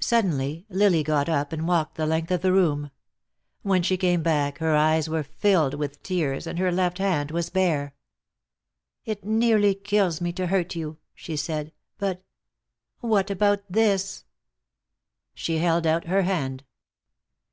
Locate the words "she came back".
3.84-4.58